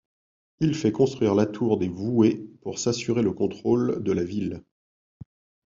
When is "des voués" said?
1.77-2.43